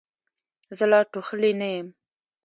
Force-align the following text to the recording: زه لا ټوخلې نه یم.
زه 0.77 0.85
لا 0.91 0.99
ټوخلې 1.11 1.51
نه 1.59 1.67
یم. 1.73 1.87